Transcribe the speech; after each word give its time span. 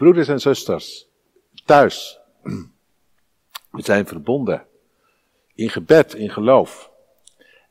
Broeders 0.00 0.28
en 0.28 0.40
zusters, 0.40 1.08
thuis, 1.64 2.20
we 3.70 3.82
zijn 3.82 4.06
verbonden 4.06 4.66
in 5.54 5.70
gebed, 5.70 6.14
in 6.14 6.30
geloof. 6.30 6.90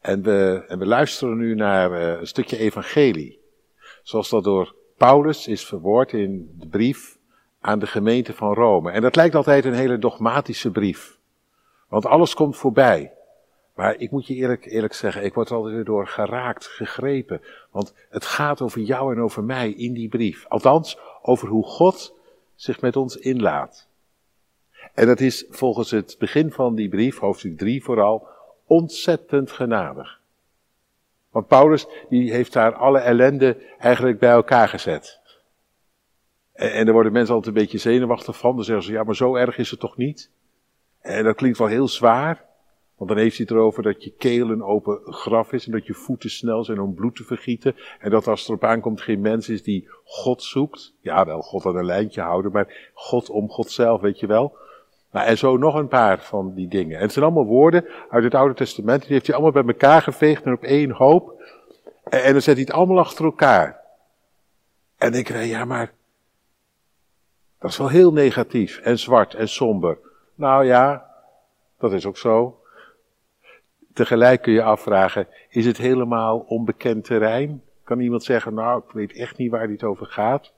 En 0.02 0.22
we, 0.24 0.64
en 0.68 0.80
we 0.80 0.86
luisteren 0.86 1.38
nu 1.38 1.56
naar 1.56 1.92
uh, 1.92 2.20
een 2.20 2.28
stukje 2.28 2.58
evangelie, 2.58 3.40
zoals 4.04 4.30
dat 4.30 4.44
door 4.44 4.76
Paulus 4.98 5.48
is 5.48 5.66
verwoord 5.66 6.14
in 6.14 6.56
de 6.60 6.68
brief 6.68 7.18
aan 7.60 7.80
de 7.80 7.88
gemeente 7.88 8.34
van 8.34 8.54
Rome. 8.54 8.92
En 8.92 9.02
dat 9.02 9.16
lijkt 9.16 9.36
altijd 9.36 9.66
een 9.66 9.74
hele 9.74 9.98
dogmatische 9.98 10.72
brief, 10.72 11.18
want 11.88 12.06
alles 12.06 12.34
komt 12.34 12.58
voorbij. 12.58 13.14
Maar 13.76 13.96
ik 13.98 14.12
moet 14.12 14.28
je 14.28 14.34
eerlijk, 14.34 14.66
eerlijk 14.66 14.94
zeggen, 14.94 15.24
ik 15.24 15.34
word 15.34 15.52
altijd 15.52 15.86
door 15.86 16.08
geraakt, 16.08 16.68
gegrepen. 16.68 17.42
Want 17.72 17.94
het 18.10 18.26
gaat 18.26 18.62
over 18.62 18.82
jou 18.82 19.16
en 19.16 19.22
over 19.22 19.44
mij 19.44 19.72
in 19.72 19.94
die 19.94 20.10
brief. 20.10 20.46
Althans, 20.48 20.98
over 21.22 21.48
hoe 21.48 21.66
God 21.66 22.18
zich 22.60 22.82
met 22.82 22.96
ons 22.96 23.16
inlaat. 23.16 23.88
En 24.94 25.08
dat 25.08 25.20
is 25.20 25.46
volgens 25.50 25.92
het 25.92 26.16
begin 26.20 26.52
van 26.52 26.76
die 26.76 26.90
brief, 26.90 27.20
hoofdstuk 27.20 27.58
3 27.58 27.84
vooral, 27.84 28.28
ontzettend 28.66 29.52
genadig. 29.52 30.20
Want 31.30 31.48
Paulus 31.48 31.88
die 32.10 32.32
heeft 32.32 32.54
daar 32.54 32.74
alle 32.74 33.00
ellende 33.00 33.58
eigenlijk 33.78 34.20
bij 34.20 34.30
elkaar 34.30 34.68
gezet. 34.68 35.20
En, 36.54 36.72
en 36.72 36.88
er 36.88 36.94
worden 36.94 37.12
mensen 37.12 37.36
altijd 37.36 37.56
een 37.56 37.62
beetje 37.62 37.78
zenuwachtig 37.78 38.38
van. 38.38 38.56
Dan 38.56 38.66
zeggen 38.66 38.84
ze, 38.84 38.92
ja 38.92 39.04
maar 39.04 39.16
zo 39.16 39.36
erg 39.36 39.58
is 39.58 39.72
het 39.72 39.80
toch 39.80 39.98
niet? 39.98 40.30
En 41.00 41.24
dat 41.24 41.36
klinkt 41.36 41.58
wel 41.58 41.68
heel 41.68 41.88
zwaar. 41.88 42.46
Want 43.00 43.12
dan 43.12 43.20
heeft 43.20 43.38
hij 43.38 43.46
het 43.50 43.58
erover 43.58 43.84
dat 43.84 44.04
je 44.04 44.14
keel 44.18 44.50
een 44.50 44.64
open 44.64 45.00
graf 45.04 45.52
is 45.52 45.66
en 45.66 45.72
dat 45.72 45.86
je 45.86 45.94
voeten 45.94 46.30
snel 46.30 46.64
zijn 46.64 46.80
om 46.80 46.94
bloed 46.94 47.16
te 47.16 47.24
vergieten. 47.24 47.76
En 48.00 48.10
dat 48.10 48.28
als 48.28 48.40
het 48.40 48.50
erop 48.50 48.64
aankomt 48.64 49.02
geen 49.02 49.22
mens 49.22 49.50
is 49.50 49.64
die 49.64 49.88
God 50.04 50.44
zoekt. 50.44 50.94
Ja, 51.02 51.26
wel 51.26 51.42
God 51.42 51.66
aan 51.66 51.76
een 51.76 51.86
lijntje 51.86 52.22
houden, 52.22 52.52
maar 52.52 52.92
God 52.94 53.30
om 53.30 53.50
God 53.50 53.72
zelf, 53.72 54.02
weet 54.02 54.20
je 54.20 54.28
wel. 54.28 54.58
Nou, 55.12 55.28
en 55.28 55.38
zo 55.38 55.58
nog 55.58 55.76
een 55.76 55.88
paar 55.88 56.20
van 56.24 56.54
die 56.54 56.68
dingen. 56.68 56.98
En 56.98 57.02
het 57.02 57.14
zijn 57.14 57.26
allemaal 57.26 57.46
woorden 57.46 57.86
uit 58.10 58.24
het 58.24 58.36
Oude 58.36 58.54
Testament. 58.54 59.02
Die 59.02 59.12
heeft 59.12 59.26
hij 59.28 59.36
allemaal 59.36 59.64
bij 59.64 59.74
elkaar 59.74 60.02
geveegd 60.02 60.44
en 60.44 60.54
op 60.54 60.64
één 60.64 60.92
hoop. 60.92 61.42
En, 62.04 62.24
en 62.24 62.32
dan 62.32 62.42
zet 62.42 62.56
hij 62.56 62.64
het 62.64 62.74
allemaal 62.74 63.00
achter 63.00 63.26
elkaar. 63.26 63.80
En 64.98 65.12
denk 65.12 65.28
je, 65.28 65.38
ja, 65.38 65.66
maar 65.66 65.94
dat 67.60 67.72
is 67.72 67.78
wel 67.78 67.90
heel 67.90 68.14
negatief 68.14 68.78
en 68.78 69.00
zwart 69.00 69.34
en 69.34 69.50
somber. 69.50 69.98
Nou 70.36 70.66
ja, 70.66 71.06
dat 71.78 71.94
is 71.94 72.06
ook 72.06 72.18
zo. 72.18 72.59
Tegelijk 73.94 74.42
kun 74.42 74.54
je 74.54 74.64
afvragen, 74.64 75.28
is 75.50 75.66
het 75.66 75.78
helemaal 75.78 76.40
onbekend 76.40 77.04
terrein? 77.04 77.64
Kan 77.84 78.00
iemand 78.00 78.24
zeggen, 78.24 78.54
nou, 78.54 78.84
ik 78.88 78.92
weet 78.92 79.14
echt 79.14 79.38
niet 79.38 79.52
waar 79.52 79.68
dit 79.68 79.84
over 79.84 80.06
gaat? 80.06 80.54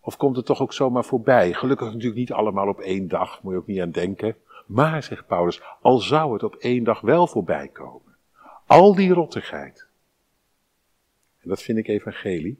Of 0.00 0.16
komt 0.16 0.36
het 0.36 0.46
toch 0.46 0.60
ook 0.60 0.72
zomaar 0.72 1.04
voorbij? 1.04 1.52
Gelukkig 1.52 1.86
natuurlijk 1.86 2.16
niet 2.16 2.32
allemaal 2.32 2.68
op 2.68 2.80
één 2.80 3.08
dag, 3.08 3.42
moet 3.42 3.52
je 3.52 3.58
ook 3.58 3.66
niet 3.66 3.80
aan 3.80 3.90
denken. 3.90 4.36
Maar, 4.66 5.02
zegt 5.02 5.26
Paulus, 5.26 5.62
al 5.80 5.98
zou 5.98 6.32
het 6.32 6.42
op 6.42 6.54
één 6.54 6.84
dag 6.84 7.00
wel 7.00 7.26
voorbij 7.26 7.68
komen. 7.68 8.16
Al 8.66 8.94
die 8.94 9.12
rottigheid. 9.12 9.86
En 11.42 11.48
dat 11.48 11.62
vind 11.62 11.78
ik 11.78 11.88
evangelie. 11.88 12.58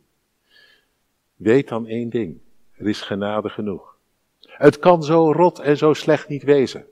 Weet 1.36 1.68
dan 1.68 1.86
één 1.86 2.10
ding. 2.10 2.38
Er 2.72 2.88
is 2.88 3.00
genade 3.00 3.48
genoeg. 3.48 3.96
Het 4.40 4.78
kan 4.78 5.02
zo 5.02 5.32
rot 5.32 5.58
en 5.58 5.76
zo 5.76 5.92
slecht 5.92 6.28
niet 6.28 6.42
wezen. 6.42 6.86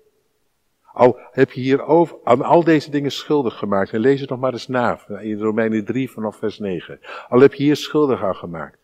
Al 0.94 1.18
heb 1.30 1.52
je 1.52 1.60
hier 1.60 1.82
over, 1.82 2.16
aan 2.24 2.42
al 2.42 2.64
deze 2.64 2.90
dingen 2.90 3.12
schuldig 3.12 3.58
gemaakt. 3.58 3.92
En 3.92 4.00
lees 4.00 4.20
het 4.20 4.30
nog 4.30 4.38
maar 4.38 4.52
eens 4.52 4.68
na, 4.68 5.08
in 5.08 5.38
Romeinen 5.38 5.84
3 5.84 6.10
vanaf 6.10 6.36
vers 6.36 6.58
9. 6.58 7.00
Al 7.28 7.40
heb 7.40 7.54
je 7.54 7.62
hier 7.62 7.76
schuldig 7.76 8.22
aan 8.22 8.36
gemaakt. 8.36 8.78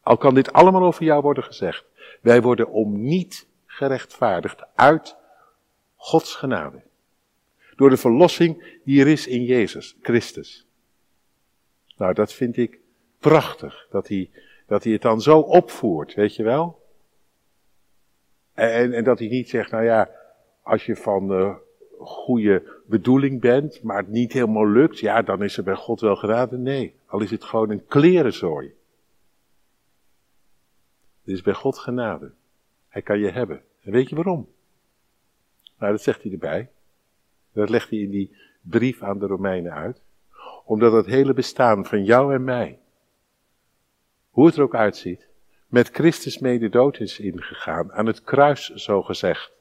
Al 0.00 0.16
kan 0.16 0.34
dit 0.34 0.52
allemaal 0.52 0.82
over 0.82 1.04
jou 1.04 1.22
worden 1.22 1.44
gezegd. 1.44 1.84
Wij 2.20 2.42
worden 2.42 2.68
om 2.68 3.02
niet 3.02 3.46
gerechtvaardigd 3.66 4.62
uit 4.74 5.16
Gods 5.96 6.34
genade. 6.34 6.82
Door 7.76 7.90
de 7.90 7.96
verlossing 7.96 8.80
die 8.84 9.00
er 9.00 9.08
is 9.08 9.26
in 9.26 9.44
Jezus 9.44 9.96
Christus. 10.02 10.66
Nou, 11.96 12.14
dat 12.14 12.32
vind 12.32 12.56
ik 12.56 12.78
prachtig. 13.18 13.86
Dat 13.90 14.08
hij, 14.08 14.30
dat 14.66 14.84
hij 14.84 14.92
het 14.92 15.02
dan 15.02 15.20
zo 15.20 15.38
opvoert, 15.38 16.14
weet 16.14 16.36
je 16.36 16.42
wel? 16.42 16.80
En, 18.54 18.92
en 18.92 19.04
dat 19.04 19.18
hij 19.18 19.28
niet 19.28 19.48
zegt, 19.48 19.70
nou 19.70 19.84
ja, 19.84 20.10
als 20.62 20.86
je 20.86 20.96
van 20.96 21.32
uh, 21.40 21.54
goede 21.98 22.82
bedoeling 22.86 23.40
bent, 23.40 23.82
maar 23.82 23.96
het 23.96 24.08
niet 24.08 24.32
helemaal 24.32 24.68
lukt, 24.68 24.98
ja, 24.98 25.22
dan 25.22 25.42
is 25.42 25.56
er 25.56 25.64
bij 25.64 25.74
God 25.74 26.00
wel 26.00 26.16
geraden. 26.16 26.62
Nee, 26.62 26.94
al 27.06 27.20
is 27.20 27.30
het 27.30 27.44
gewoon 27.44 27.70
een 27.70 27.86
klerenzooi. 27.86 28.74
Dit 31.24 31.34
is 31.34 31.42
bij 31.42 31.54
God 31.54 31.78
genade. 31.78 32.32
Hij 32.88 33.02
kan 33.02 33.18
je 33.18 33.30
hebben. 33.30 33.62
En 33.82 33.92
weet 33.92 34.08
je 34.08 34.14
waarom? 34.14 34.48
Nou, 35.78 35.92
dat 35.92 36.02
zegt 36.02 36.22
hij 36.22 36.32
erbij. 36.32 36.70
Dat 37.52 37.68
legt 37.68 37.90
hij 37.90 37.98
in 37.98 38.10
die 38.10 38.36
brief 38.60 39.02
aan 39.02 39.18
de 39.18 39.26
Romeinen 39.26 39.72
uit. 39.72 40.02
Omdat 40.64 40.92
het 40.92 41.06
hele 41.06 41.34
bestaan 41.34 41.86
van 41.86 42.04
jou 42.04 42.34
en 42.34 42.44
mij, 42.44 42.78
hoe 44.30 44.46
het 44.46 44.56
er 44.56 44.62
ook 44.62 44.74
uitziet, 44.74 45.28
met 45.66 45.88
Christus 45.88 46.38
mede 46.38 46.68
dood 46.68 47.00
is 47.00 47.18
ingegaan, 47.18 47.92
aan 47.92 48.06
het 48.06 48.22
kruis 48.22 48.68
zo 48.68 49.02
gezegd. 49.02 49.52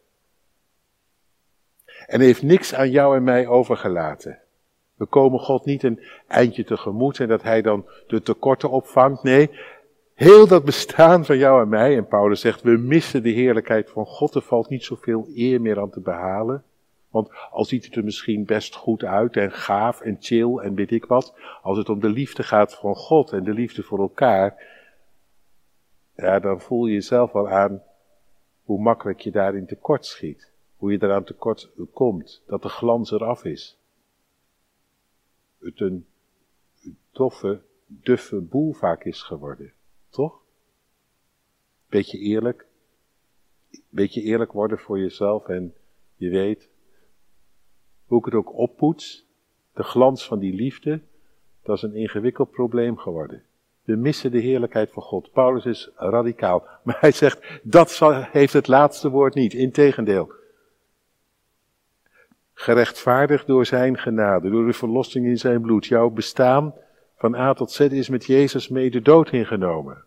En 2.12 2.22
heeft 2.22 2.42
niks 2.42 2.74
aan 2.74 2.90
jou 2.90 3.16
en 3.16 3.24
mij 3.24 3.48
overgelaten. 3.48 4.40
We 4.96 5.06
komen 5.06 5.40
God 5.40 5.66
niet 5.66 5.84
een 5.84 6.00
eindje 6.28 6.64
tegemoet 6.64 7.20
en 7.20 7.28
dat 7.28 7.44
Hij 7.44 7.62
dan 7.62 7.86
de 8.08 8.22
tekorten 8.22 8.70
opvangt. 8.70 9.24
Nee, 9.24 9.50
heel 10.14 10.48
dat 10.48 10.66
bestaan 10.66 11.26
van 11.26 11.38
jou 11.38 11.62
en 11.62 11.70
mij, 11.70 11.98
en 11.98 12.08
Paulus 12.08 12.42
zegt, 12.42 12.62
we 12.62 12.78
missen 12.78 13.24
de 13.24 13.30
heerlijkheid 13.30 13.90
van 13.90 14.06
God. 14.06 14.36
Er 14.36 14.42
valt 14.42 14.70
niet 14.70 14.84
zoveel 14.84 15.28
eer 15.36 15.62
meer 15.62 15.80
aan 15.80 15.90
te 15.90 16.00
behalen. 16.00 16.64
Want 17.10 17.30
al 17.52 17.66
ziet 17.66 17.86
het 17.86 17.96
er 17.96 18.04
misschien 18.04 18.46
best 18.46 18.76
goed 18.76 19.04
uit 19.04 19.38
en 19.38 19.52
gaaf 19.52 20.02
en 20.02 20.18
chill 20.20 20.58
en 20.58 20.76
weet 20.76 20.92
ik 20.92 21.06
wat. 21.06 21.34
Als 21.62 21.78
het 21.78 21.90
om 21.90 22.00
de 22.00 22.10
liefde 22.10 22.44
gaat 22.44 22.76
van 22.76 22.96
God 22.96 23.32
en 23.32 23.44
de 23.44 23.54
liefde 23.54 23.84
voor 23.84 24.00
elkaar. 24.00 24.64
Ja, 26.16 26.40
dan 26.40 26.62
voel 26.62 26.86
je 26.86 26.94
jezelf 26.94 27.32
wel 27.32 27.50
aan 27.50 27.84
hoe 28.64 28.82
makkelijk 28.82 29.20
je 29.20 29.32
daarin 29.32 29.66
tekort 29.66 30.06
schiet. 30.06 30.51
Hoe 30.82 30.92
je 30.92 31.04
eraan 31.04 31.24
tekort 31.24 31.70
komt, 31.94 32.44
dat 32.48 32.62
de 32.62 32.70
glans 32.70 33.12
eraf 33.12 33.46
is. 33.46 33.78
Het 35.60 35.80
een 35.80 36.06
toffe, 37.12 37.62
duffe 37.86 38.40
boel 38.40 38.74
vaak 38.74 39.04
is 39.04 39.22
geworden, 39.22 39.74
toch? 40.10 40.42
Beetje 41.90 42.18
eerlijk. 42.18 42.66
Beetje 43.90 44.22
eerlijk 44.22 44.52
worden 44.52 44.80
voor 44.80 45.00
jezelf 45.00 45.48
en 45.48 45.74
je 46.16 46.30
weet 46.30 46.70
hoe 48.06 48.20
ik 48.20 48.26
het 48.26 48.34
ook 48.34 48.58
oppoets. 48.58 49.26
De 49.74 49.84
glans 49.84 50.26
van 50.26 50.40
die 50.40 50.54
liefde, 50.54 51.02
dat 51.64 51.76
is 51.76 51.82
een 51.82 51.96
ingewikkeld 51.96 52.52
probleem 52.52 52.98
geworden. 52.98 53.44
We 53.84 53.96
missen 53.96 54.32
de 54.32 54.40
heerlijkheid 54.40 54.92
van 54.92 55.04
God. 55.04 55.32
Paulus 55.32 55.66
is 55.66 55.90
radicaal. 55.96 56.68
Maar 56.84 57.00
hij 57.00 57.12
zegt, 57.12 57.60
dat 57.64 58.00
heeft 58.32 58.54
het 58.54 58.68
laatste 58.68 59.10
woord 59.10 59.34
niet. 59.34 59.54
Integendeel 59.54 60.40
gerechtvaardigd 62.62 63.48
door 63.48 63.66
zijn 63.66 63.98
genade, 63.98 64.50
door 64.50 64.66
de 64.66 64.74
verlossing 64.74 65.26
in 65.26 65.38
zijn 65.38 65.62
bloed. 65.62 65.86
Jouw 65.86 66.10
bestaan 66.10 66.74
van 67.18 67.36
A 67.36 67.54
tot 67.54 67.72
Z 67.72 67.80
is 67.80 68.10
met 68.10 68.26
Jezus 68.26 68.68
mee 68.68 68.92
de 68.92 69.02
dood 69.02 69.32
ingenomen. 69.32 70.04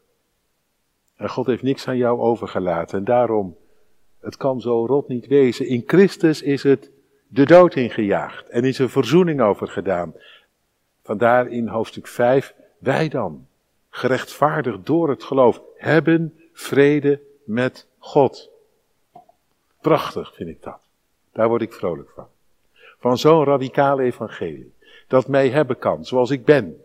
En 1.16 1.28
God 1.28 1.46
heeft 1.46 1.62
niks 1.62 1.88
aan 1.88 1.96
jou 1.96 2.20
overgelaten. 2.20 2.98
En 2.98 3.04
daarom, 3.04 3.56
het 4.20 4.36
kan 4.36 4.60
zo 4.60 4.86
rot 4.86 5.08
niet 5.08 5.26
wezen. 5.26 5.66
In 5.66 5.82
Christus 5.86 6.42
is 6.42 6.62
het 6.62 6.90
de 7.26 7.44
dood 7.44 7.74
ingejaagd 7.74 8.48
en 8.48 8.64
is 8.64 8.78
er 8.78 8.90
verzoening 8.90 9.40
over 9.40 9.68
gedaan. 9.68 10.14
Vandaar 11.02 11.48
in 11.48 11.68
hoofdstuk 11.68 12.06
5, 12.06 12.54
wij 12.78 13.08
dan, 13.08 13.46
gerechtvaardigd 13.90 14.86
door 14.86 15.08
het 15.08 15.22
geloof, 15.22 15.60
hebben 15.76 16.38
vrede 16.52 17.20
met 17.44 17.86
God. 17.98 18.50
Prachtig 19.80 20.34
vind 20.34 20.48
ik 20.48 20.62
dat. 20.62 20.80
Daar 21.32 21.48
word 21.48 21.62
ik 21.62 21.72
vrolijk 21.72 22.10
van 22.10 22.32
van 23.04 23.18
zo'n 23.18 23.44
radicale 23.44 24.02
evangelie. 24.02 24.72
Dat 25.08 25.28
mij 25.28 25.48
hebben 25.48 25.78
kan, 25.78 26.04
zoals 26.04 26.30
ik 26.30 26.44
ben. 26.44 26.76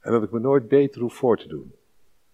En 0.00 0.12
dat 0.12 0.22
ik 0.22 0.30
me 0.30 0.38
nooit 0.38 0.68
beter 0.68 1.00
hoef 1.00 1.14
voor 1.14 1.38
te 1.38 1.48
doen. 1.48 1.74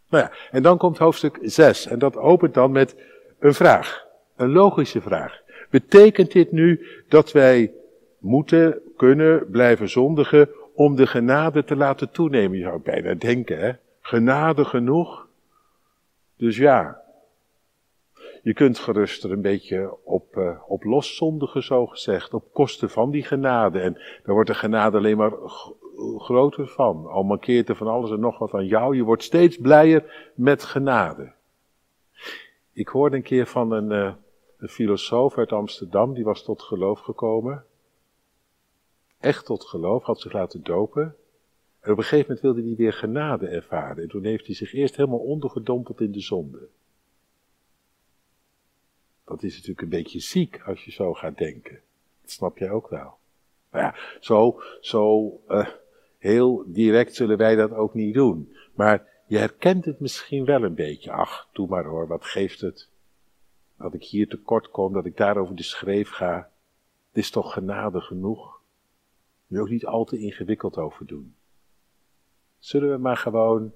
Nou 0.08 0.24
ja, 0.24 0.32
en 0.50 0.62
dan 0.62 0.78
komt 0.78 0.98
hoofdstuk 0.98 1.38
6. 1.42 1.86
En 1.86 1.98
dat 1.98 2.16
opent 2.16 2.54
dan 2.54 2.72
met 2.72 2.96
een 3.38 3.54
vraag. 3.54 4.06
Een 4.36 4.52
logische 4.52 5.00
vraag. 5.00 5.40
Betekent 5.70 6.32
dit 6.32 6.52
nu 6.52 6.86
dat 7.08 7.32
wij 7.32 7.72
moeten, 8.18 8.80
kunnen 8.96 9.50
blijven 9.50 9.88
zondigen 9.88 10.48
om 10.74 10.96
de 10.96 11.06
genade 11.06 11.64
te 11.64 11.76
laten 11.76 12.10
toenemen? 12.10 12.58
Je 12.58 12.64
zou 12.64 12.80
bijna 12.80 13.14
denken, 13.14 13.58
hè? 13.58 13.72
Genade 14.00 14.64
genoeg? 14.64 15.26
Dus 16.36 16.56
ja, 16.56 17.00
je 18.46 18.54
kunt 18.54 18.78
gerust 18.78 19.24
er 19.24 19.32
een 19.32 19.40
beetje 19.40 19.96
op, 20.04 20.36
uh, 20.36 20.58
op 20.66 20.84
loszondigen, 20.84 21.62
zo 21.62 21.86
gezegd, 21.86 22.34
op 22.34 22.52
kosten 22.52 22.90
van 22.90 23.10
die 23.10 23.22
genade. 23.22 23.80
En 23.80 23.92
dan 24.22 24.34
wordt 24.34 24.48
de 24.48 24.54
genade 24.54 24.96
alleen 24.96 25.16
maar 25.16 25.32
groter 26.18 26.68
van. 26.68 27.06
Al 27.06 27.22
mankeert 27.22 27.68
er 27.68 27.76
van 27.76 27.86
alles 27.86 28.10
en 28.10 28.20
nog 28.20 28.38
wat 28.38 28.54
aan 28.54 28.66
jou. 28.66 28.96
Je 28.96 29.02
wordt 29.02 29.22
steeds 29.22 29.56
blijer 29.56 30.32
met 30.34 30.64
genade. 30.64 31.32
Ik 32.72 32.88
hoorde 32.88 33.16
een 33.16 33.22
keer 33.22 33.46
van 33.46 33.72
een, 33.72 33.90
uh, 33.90 34.12
een 34.58 34.68
filosoof 34.68 35.38
uit 35.38 35.52
Amsterdam, 35.52 36.14
die 36.14 36.24
was 36.24 36.42
tot 36.42 36.62
geloof 36.62 37.00
gekomen. 37.00 37.64
Echt 39.20 39.44
tot 39.44 39.64
geloof, 39.64 40.02
had 40.02 40.20
zich 40.20 40.32
laten 40.32 40.62
dopen. 40.62 41.16
En 41.80 41.92
op 41.92 41.98
een 41.98 42.04
gegeven 42.04 42.26
moment 42.26 42.40
wilde 42.40 42.62
hij 42.62 42.76
weer 42.76 42.92
genade 42.92 43.46
ervaren. 43.46 44.02
En 44.02 44.08
toen 44.08 44.24
heeft 44.24 44.46
hij 44.46 44.54
zich 44.54 44.74
eerst 44.74 44.96
helemaal 44.96 45.18
ondergedompeld 45.18 46.00
in 46.00 46.12
de 46.12 46.20
zonde. 46.20 46.68
Dat 49.26 49.42
is 49.42 49.52
natuurlijk 49.52 49.80
een 49.80 49.88
beetje 49.88 50.20
ziek 50.20 50.62
als 50.66 50.84
je 50.84 50.90
zo 50.90 51.14
gaat 51.14 51.38
denken. 51.38 51.80
Dat 52.20 52.30
snap 52.30 52.58
jij 52.58 52.70
ook 52.70 52.88
wel. 52.88 53.18
Maar 53.70 53.82
ja, 53.82 53.94
zo, 54.20 54.62
zo 54.80 55.32
uh, 55.48 55.68
heel 56.18 56.64
direct 56.66 57.14
zullen 57.14 57.36
wij 57.36 57.54
dat 57.54 57.72
ook 57.72 57.94
niet 57.94 58.14
doen. 58.14 58.56
Maar 58.74 59.06
je 59.26 59.38
herkent 59.38 59.84
het 59.84 60.00
misschien 60.00 60.44
wel 60.44 60.62
een 60.62 60.74
beetje. 60.74 61.12
Ach, 61.12 61.48
doe 61.52 61.68
maar 61.68 61.84
hoor, 61.84 62.06
wat 62.06 62.24
geeft 62.24 62.60
het? 62.60 62.88
Dat 63.78 63.94
ik 63.94 64.04
hier 64.04 64.28
tekort 64.28 64.70
kom, 64.70 64.92
dat 64.92 65.06
ik 65.06 65.16
daarover 65.16 65.56
de 65.56 65.62
schreef 65.62 66.10
ga. 66.10 66.50
Het 67.08 67.24
is 67.24 67.30
toch 67.30 67.52
genade 67.52 68.00
genoeg? 68.00 68.60
Je 69.46 69.60
ook 69.60 69.68
niet 69.68 69.86
al 69.86 70.04
te 70.04 70.18
ingewikkeld 70.18 70.76
over 70.76 71.06
doen. 71.06 71.34
Zullen 72.58 72.90
we 72.90 72.98
maar 72.98 73.16
gewoon, 73.16 73.72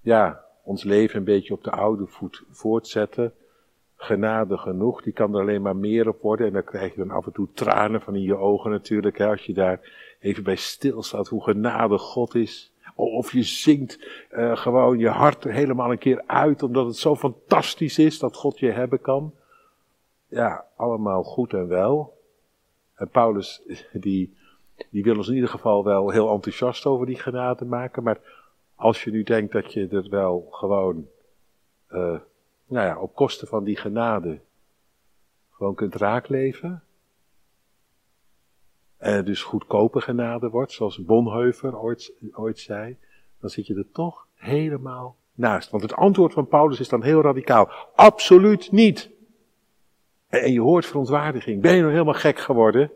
ja, 0.00 0.44
ons 0.62 0.82
leven 0.82 1.18
een 1.18 1.24
beetje 1.24 1.54
op 1.54 1.64
de 1.64 1.70
oude 1.70 2.06
voet 2.06 2.42
voortzetten? 2.50 3.34
Genade 4.02 4.58
genoeg, 4.58 5.02
die 5.02 5.12
kan 5.12 5.34
er 5.34 5.40
alleen 5.40 5.62
maar 5.62 5.76
meer 5.76 6.08
op 6.08 6.20
worden. 6.20 6.46
En 6.46 6.52
dan 6.52 6.64
krijg 6.64 6.94
je 6.94 6.98
dan 6.98 7.10
af 7.10 7.26
en 7.26 7.32
toe 7.32 7.48
tranen 7.54 8.00
van 8.00 8.14
in 8.14 8.22
je 8.22 8.36
ogen 8.36 8.70
natuurlijk, 8.70 9.18
hè, 9.18 9.26
als 9.26 9.42
je 9.44 9.52
daar 9.52 9.80
even 10.20 10.42
bij 10.42 10.56
stilstaat 10.56 11.28
hoe 11.28 11.42
genade 11.42 11.98
God 11.98 12.34
is. 12.34 12.72
Of 12.94 13.32
je 13.32 13.42
zingt 13.42 13.98
uh, 14.32 14.56
gewoon 14.56 14.98
je 14.98 15.08
hart 15.08 15.44
helemaal 15.44 15.90
een 15.90 15.98
keer 15.98 16.22
uit, 16.26 16.62
omdat 16.62 16.86
het 16.86 16.96
zo 16.96 17.16
fantastisch 17.16 17.98
is 17.98 18.18
dat 18.18 18.36
God 18.36 18.58
je 18.58 18.70
hebben 18.70 19.00
kan. 19.00 19.34
Ja, 20.28 20.64
allemaal 20.76 21.22
goed 21.22 21.52
en 21.52 21.68
wel. 21.68 22.18
En 22.94 23.08
Paulus, 23.08 23.62
die, 23.92 24.36
die 24.90 25.02
wil 25.02 25.16
ons 25.16 25.28
in 25.28 25.34
ieder 25.34 25.48
geval 25.48 25.84
wel 25.84 26.10
heel 26.10 26.32
enthousiast 26.32 26.86
over 26.86 27.06
die 27.06 27.18
genade 27.18 27.64
maken. 27.64 28.02
Maar 28.02 28.20
als 28.74 29.04
je 29.04 29.10
nu 29.10 29.22
denkt 29.22 29.52
dat 29.52 29.72
je 29.72 29.88
er 29.88 30.08
wel 30.10 30.48
gewoon, 30.50 31.06
uh, 31.90 32.18
nou 32.72 32.86
ja, 32.86 32.98
op 32.98 33.14
kosten 33.14 33.48
van 33.48 33.64
die 33.64 33.76
genade 33.76 34.40
gewoon 35.50 35.74
kunt 35.74 35.94
raakleven. 35.94 36.82
En 38.96 39.24
dus 39.24 39.42
goedkope 39.42 40.00
genade 40.00 40.48
wordt, 40.48 40.72
zoals 40.72 41.04
Bonhoeffer 41.04 41.78
ooit, 41.78 42.12
ooit 42.32 42.58
zei. 42.58 42.96
Dan 43.40 43.50
zit 43.50 43.66
je 43.66 43.74
er 43.74 43.90
toch 43.92 44.26
helemaal 44.34 45.16
naast. 45.34 45.70
Want 45.70 45.82
het 45.82 45.94
antwoord 45.94 46.32
van 46.32 46.46
Paulus 46.46 46.80
is 46.80 46.88
dan 46.88 47.02
heel 47.02 47.22
radicaal. 47.22 47.70
Absoluut 47.94 48.72
niet. 48.72 49.10
En 50.28 50.52
je 50.52 50.60
hoort 50.60 50.86
verontwaardiging. 50.86 51.62
Ben 51.62 51.74
je 51.74 51.80
nou 51.80 51.92
helemaal 51.92 52.14
gek 52.14 52.38
geworden? 52.38 52.90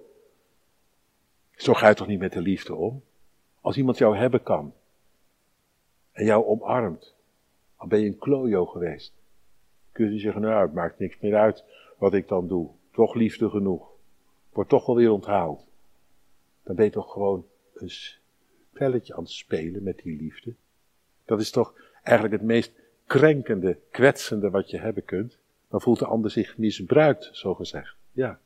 Zo 1.51 1.73
ga 1.75 1.89
je 1.89 1.95
toch 1.95 2.07
niet 2.07 2.19
met 2.19 2.33
de 2.33 2.41
liefde 2.41 2.75
om? 2.75 3.03
Als 3.61 3.77
iemand 3.77 3.99
jou 3.99 4.17
hebben 4.17 4.43
kan 4.43 4.73
en 6.13 6.25
jou 6.25 6.47
omarmt, 6.47 7.15
al 7.77 7.87
ben 7.87 8.01
je 8.01 8.07
een 8.07 8.19
klojo 8.19 8.67
geweest, 8.67 9.13
kun 9.97 10.13
je 10.13 10.19
zeggen, 10.19 10.43
nou, 10.43 10.63
het 10.63 10.75
maakt 10.75 10.99
niks 10.99 11.17
meer 11.21 11.37
uit 11.37 11.65
wat 11.99 12.15
ik 12.15 12.29
dan 12.29 12.49
doe. 12.49 12.69
Toch 12.93 13.15
liefde 13.15 13.51
genoeg. 13.51 13.89
Wordt 14.53 14.71
toch 14.71 14.87
wel 14.87 14.97
weer 14.97 15.11
onthaald. 15.11 15.67
Dan 16.63 16.77
ben 16.77 16.85
je 16.85 16.91
toch 16.91 17.13
gewoon 17.13 17.47
een 17.75 17.91
spelletje 17.91 19.15
aan 19.15 19.23
het 19.23 19.31
spelen 19.31 19.83
met 19.83 19.99
die 20.03 20.17
liefde. 20.17 20.55
Dat 21.25 21.41
is 21.41 21.51
toch 21.51 21.75
eigenlijk 22.03 22.35
het 22.35 22.45
meest 22.45 22.73
krenkende, 23.07 23.79
kwetsende 23.91 24.51
wat 24.51 24.71
je 24.71 24.79
hebben 24.79 25.05
kunt. 25.05 25.39
Dan 25.69 25.81
voelt 25.81 25.99
de 25.99 26.07
ander 26.07 26.31
zich 26.31 26.59
misbruikt, 26.59 27.29
zo 27.33 27.55
gezegd. 27.55 27.97
Ja. 28.13 28.39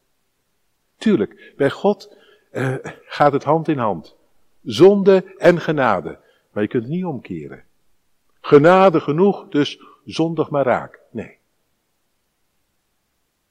Tuurlijk, 0.96 1.52
bij 1.56 1.70
God 1.70 2.16
uh, 2.52 2.76
gaat 3.04 3.32
het 3.32 3.44
hand 3.44 3.68
in 3.68 3.78
hand. 3.78 4.16
Zonde 4.62 5.34
en 5.38 5.60
genade. 5.60 6.18
Maar 6.50 6.62
je 6.62 6.68
kunt 6.68 6.82
het 6.82 6.92
niet 6.92 7.04
omkeren. 7.04 7.64
Genade 8.40 9.00
genoeg, 9.00 9.48
dus 9.48 9.80
zondig 10.04 10.50
maar 10.50 10.64
raak. 10.64 11.00
Nee. 11.10 11.38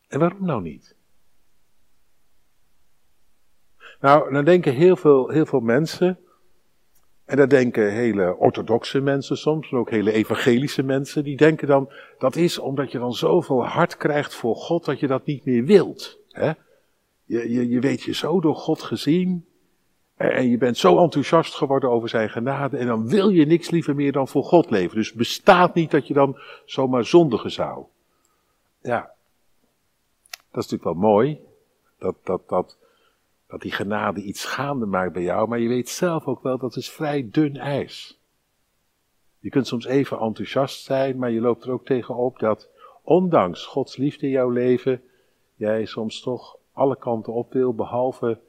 En 0.09 0.19
waarom 0.19 0.45
nou 0.45 0.61
niet? 0.61 0.95
Nou, 3.99 4.33
dan 4.33 4.45
denken 4.45 4.73
heel 4.73 4.95
veel, 4.95 5.29
heel 5.29 5.45
veel 5.45 5.59
mensen, 5.59 6.19
en 7.25 7.37
dat 7.37 7.49
denken 7.49 7.91
hele 7.91 8.37
orthodoxe 8.37 8.99
mensen 8.99 9.37
soms, 9.37 9.69
maar 9.69 9.79
ook 9.79 9.89
hele 9.89 10.11
evangelische 10.11 10.83
mensen, 10.83 11.23
die 11.23 11.37
denken 11.37 11.67
dan, 11.67 11.91
dat 12.17 12.35
is 12.35 12.59
omdat 12.59 12.91
je 12.91 12.99
dan 12.99 13.13
zoveel 13.13 13.65
hart 13.65 13.97
krijgt 13.97 14.33
voor 14.33 14.55
God 14.55 14.85
dat 14.85 14.99
je 14.99 15.07
dat 15.07 15.25
niet 15.25 15.45
meer 15.45 15.65
wilt. 15.65 16.19
Hè? 16.29 16.51
Je, 17.23 17.51
je, 17.51 17.69
je 17.69 17.79
weet 17.79 18.01
je 18.01 18.13
zo 18.13 18.39
door 18.39 18.55
God 18.55 18.81
gezien. 18.81 19.45
En 20.15 20.49
je 20.49 20.57
bent 20.57 20.77
zo 20.77 20.97
enthousiast 20.97 21.55
geworden 21.55 21.89
over 21.89 22.09
zijn 22.09 22.29
genade. 22.29 22.77
En 22.77 22.87
dan 22.87 23.07
wil 23.07 23.29
je 23.29 23.45
niks 23.45 23.69
liever 23.69 23.95
meer 23.95 24.11
dan 24.11 24.27
voor 24.27 24.43
God 24.43 24.69
leven. 24.69 24.95
Dus 24.95 25.13
bestaat 25.13 25.73
niet 25.73 25.91
dat 25.91 26.07
je 26.07 26.13
dan 26.13 26.39
zomaar 26.65 27.05
zondigen 27.05 27.51
zou. 27.51 27.85
Ja, 28.81 29.11
dat 30.51 30.63
is 30.63 30.69
natuurlijk 30.69 30.99
wel 30.99 31.09
mooi. 31.09 31.39
Dat, 31.97 32.15
dat, 32.23 32.49
dat, 32.49 32.77
dat 33.47 33.61
die 33.61 33.71
genade 33.71 34.21
iets 34.21 34.45
gaande 34.45 34.85
maakt 34.85 35.13
bij 35.13 35.23
jou. 35.23 35.47
Maar 35.47 35.59
je 35.59 35.67
weet 35.67 35.89
zelf 35.89 36.25
ook 36.25 36.43
wel 36.43 36.57
dat 36.57 36.75
is 36.75 36.89
vrij 36.89 37.29
dun 37.31 37.57
ijs. 37.57 38.19
Je 39.39 39.49
kunt 39.49 39.67
soms 39.67 39.85
even 39.85 40.19
enthousiast 40.19 40.83
zijn, 40.83 41.17
maar 41.17 41.31
je 41.31 41.41
loopt 41.41 41.63
er 41.63 41.71
ook 41.71 41.85
tegenop 41.85 42.39
dat 42.39 42.69
ondanks 43.01 43.65
Gods 43.65 43.97
liefde 43.97 44.25
in 44.25 44.31
jouw 44.31 44.49
leven, 44.49 45.01
jij 45.55 45.85
soms 45.85 46.21
toch 46.21 46.57
alle 46.73 46.97
kanten 46.97 47.33
op 47.33 47.53
wil, 47.53 47.73
behalve 47.73 48.39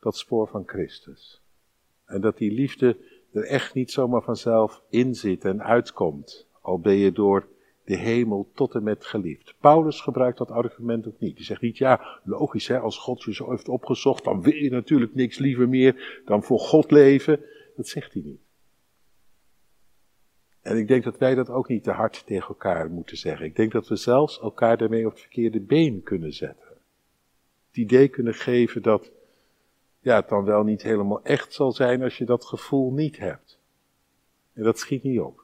dat 0.00 0.16
spoor 0.16 0.48
van 0.48 0.62
Christus. 0.66 1.40
En 2.04 2.20
dat 2.20 2.36
die 2.36 2.52
liefde 2.52 2.96
er 3.32 3.44
echt 3.44 3.74
niet 3.74 3.90
zomaar 3.90 4.22
vanzelf 4.22 4.82
in 4.88 5.14
zit 5.14 5.44
en 5.44 5.62
uitkomt, 5.62 6.46
al 6.60 6.78
ben 6.78 6.94
je 6.94 7.12
door 7.12 7.48
de 7.84 7.96
hemel 7.96 8.50
tot 8.54 8.74
en 8.74 8.82
met 8.82 9.04
geliefd. 9.04 9.54
Paulus 9.60 10.00
gebruikt 10.00 10.38
dat 10.38 10.50
argument 10.50 11.06
ook 11.06 11.18
niet. 11.18 11.36
Hij 11.36 11.44
zegt 11.44 11.60
niet, 11.60 11.78
ja, 11.78 12.20
logisch 12.24 12.68
hè, 12.68 12.78
als 12.78 12.98
God 12.98 13.22
je 13.22 13.34
zo 13.34 13.50
heeft 13.50 13.68
opgezocht, 13.68 14.24
dan 14.24 14.42
wil 14.42 14.54
je 14.54 14.70
natuurlijk 14.70 15.14
niks 15.14 15.38
liever 15.38 15.68
meer 15.68 16.22
dan 16.24 16.42
voor 16.42 16.58
God 16.58 16.90
leven. 16.90 17.40
Dat 17.76 17.88
zegt 17.88 18.12
hij 18.12 18.22
niet. 18.22 18.40
En 20.62 20.76
ik 20.76 20.88
denk 20.88 21.04
dat 21.04 21.18
wij 21.18 21.34
dat 21.34 21.50
ook 21.50 21.68
niet 21.68 21.84
te 21.84 21.90
hard 21.90 22.26
tegen 22.26 22.48
elkaar 22.48 22.90
moeten 22.90 23.16
zeggen. 23.16 23.46
Ik 23.46 23.56
denk 23.56 23.72
dat 23.72 23.88
we 23.88 23.96
zelfs 23.96 24.40
elkaar 24.40 24.76
daarmee 24.76 25.06
op 25.06 25.12
het 25.12 25.20
verkeerde 25.20 25.60
been 25.60 26.02
kunnen 26.02 26.32
zetten 26.32 26.72
het 27.72 27.80
idee 27.80 28.08
kunnen 28.08 28.34
geven 28.34 28.82
dat 28.82 29.10
ja, 30.00 30.16
het 30.16 30.28
dan 30.28 30.44
wel 30.44 30.62
niet 30.62 30.82
helemaal 30.82 31.22
echt 31.22 31.52
zal 31.52 31.72
zijn 31.72 32.02
als 32.02 32.18
je 32.18 32.24
dat 32.24 32.44
gevoel 32.44 32.92
niet 32.92 33.18
hebt. 33.18 33.58
En 34.52 34.62
dat 34.62 34.78
schiet 34.78 35.02
niet 35.02 35.20
op. 35.20 35.41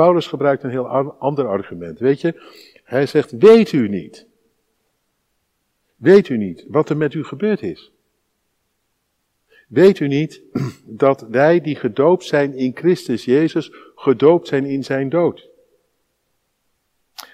Paulus 0.00 0.26
gebruikt 0.26 0.62
een 0.62 0.70
heel 0.70 0.88
ander 1.18 1.46
argument. 1.46 1.98
Weet 1.98 2.20
je, 2.20 2.40
hij 2.84 3.06
zegt: 3.06 3.30
Weet 3.30 3.72
u 3.72 3.88
niet? 3.88 4.26
Weet 5.96 6.28
u 6.28 6.36
niet 6.36 6.64
wat 6.68 6.88
er 6.88 6.96
met 6.96 7.14
u 7.14 7.24
gebeurd 7.24 7.62
is? 7.62 7.92
Weet 9.68 9.98
u 9.98 10.06
niet 10.08 10.42
dat 11.04 11.20
wij 11.20 11.60
die 11.60 11.76
gedoopt 11.76 12.24
zijn 12.24 12.54
in 12.54 12.76
Christus 12.76 13.24
Jezus, 13.24 13.72
gedoopt 13.94 14.48
zijn 14.48 14.64
in 14.64 14.84
zijn 14.84 15.08
dood? 15.08 15.48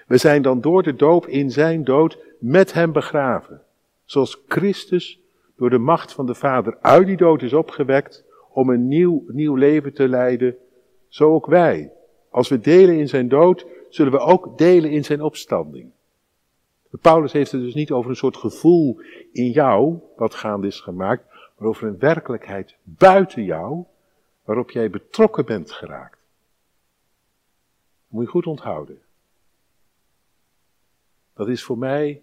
We 0.07 0.17
zijn 0.17 0.41
dan 0.41 0.61
door 0.61 0.83
de 0.83 0.95
doop 0.95 1.27
in 1.27 1.51
zijn 1.51 1.83
dood 1.83 2.17
met 2.39 2.73
hem 2.73 2.91
begraven. 2.91 3.61
Zoals 4.05 4.43
Christus 4.47 5.19
door 5.55 5.69
de 5.69 5.77
macht 5.77 6.13
van 6.13 6.25
de 6.25 6.35
Vader 6.35 6.77
uit 6.81 7.07
die 7.07 7.17
dood 7.17 7.41
is 7.41 7.53
opgewekt 7.53 8.23
om 8.49 8.69
een 8.69 8.87
nieuw, 8.87 9.23
nieuw 9.27 9.55
leven 9.55 9.93
te 9.93 10.07
leiden, 10.07 10.55
zo 11.07 11.33
ook 11.33 11.45
wij. 11.45 11.91
Als 12.37 12.49
we 12.49 12.59
delen 12.59 12.97
in 12.97 13.07
zijn 13.07 13.27
dood, 13.27 13.65
zullen 13.89 14.11
we 14.11 14.19
ook 14.19 14.57
delen 14.57 14.91
in 14.91 15.03
zijn 15.03 15.21
opstanding. 15.21 15.91
Paulus 17.01 17.31
heeft 17.31 17.51
het 17.51 17.61
dus 17.61 17.73
niet 17.73 17.91
over 17.91 18.09
een 18.09 18.15
soort 18.15 18.37
gevoel 18.37 19.01
in 19.31 19.51
jou, 19.51 19.99
wat 20.15 20.33
gaande 20.33 20.67
is 20.67 20.79
gemaakt, 20.79 21.23
maar 21.57 21.67
over 21.67 21.87
een 21.87 21.99
werkelijkheid 21.99 22.75
buiten 22.83 23.43
jou, 23.43 23.83
waarop 24.43 24.71
jij 24.71 24.89
betrokken 24.89 25.45
bent 25.45 25.71
geraakt. 25.71 26.19
Moet 28.07 28.23
je 28.23 28.29
goed 28.29 28.47
onthouden. 28.47 29.01
Dat 31.33 31.47
is 31.47 31.63
voor 31.63 31.77
mij 31.77 32.21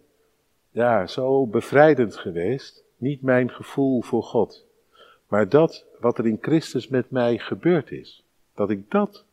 ja, 0.70 1.06
zo 1.06 1.46
bevrijdend 1.46 2.16
geweest. 2.16 2.84
Niet 2.96 3.22
mijn 3.22 3.50
gevoel 3.50 4.02
voor 4.02 4.22
God, 4.22 4.64
maar 5.28 5.48
dat 5.48 5.84
wat 6.00 6.18
er 6.18 6.26
in 6.26 6.38
Christus 6.40 6.88
met 6.88 7.10
mij 7.10 7.38
gebeurd 7.38 7.90
is. 7.90 8.24
Dat 8.54 8.70
ik 8.70 8.90
dat 8.90 9.24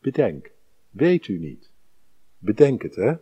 bedenk. 0.00 0.50
Weet 0.90 1.28
u 1.28 1.38
niet. 1.38 1.70
Bedenk 2.38 2.82
het, 2.82 2.94
hè? 2.94 3.14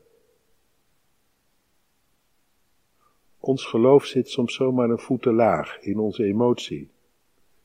Ons 3.39 3.65
geloof 3.65 4.05
zit 4.05 4.29
soms 4.29 4.55
zomaar 4.55 4.91
een 4.91 4.99
voet 4.99 5.23
te 5.23 5.33
laag 5.33 5.81
in 5.81 5.99
onze 5.99 6.25
emotie. 6.25 6.91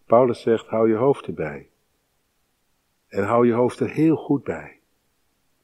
Paulus 0.06 0.42
zegt, 0.42 0.68
hou 0.68 0.90
je 0.90 0.96
hoofd 0.96 1.26
erbij. 1.26 1.70
En 3.08 3.24
hou 3.24 3.48
je 3.48 3.54
hoofd 3.54 3.80
er 3.80 3.90
heel 3.90 4.16
goed 4.16 4.44
bij. 4.44 4.80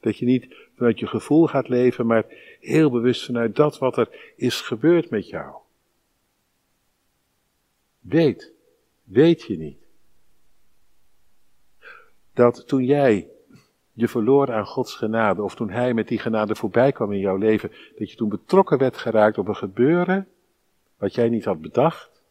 Dat 0.00 0.18
je 0.18 0.24
niet 0.26 0.56
vanuit 0.76 0.98
je 0.98 1.06
gevoel 1.06 1.46
gaat 1.46 1.68
leven, 1.68 2.06
maar 2.06 2.26
heel 2.60 2.90
bewust 2.90 3.24
vanuit 3.24 3.56
dat 3.56 3.78
wat 3.78 3.96
er 3.96 4.32
is 4.36 4.60
gebeurd 4.60 5.10
met 5.10 5.28
jou. 5.28 5.56
Weet, 7.98 8.52
weet 9.02 9.42
je 9.42 9.58
niet, 9.58 9.78
dat 12.32 12.66
toen 12.66 12.84
jij 12.84 13.28
je 14.00 14.08
verloor 14.08 14.52
aan 14.52 14.66
Gods 14.66 14.94
genade, 14.94 15.42
of 15.42 15.54
toen 15.54 15.70
Hij 15.70 15.94
met 15.94 16.08
die 16.08 16.18
genade 16.18 16.54
voorbij 16.54 16.92
kwam 16.92 17.12
in 17.12 17.18
jouw 17.18 17.36
leven, 17.36 17.72
dat 17.98 18.10
je 18.10 18.16
toen 18.16 18.28
betrokken 18.28 18.78
werd 18.78 18.96
geraakt 18.96 19.38
op 19.38 19.48
een 19.48 19.56
gebeuren 19.56 20.28
wat 21.00 21.14
jij 21.14 21.28
niet 21.28 21.44
had 21.44 21.60
bedacht, 21.60 22.22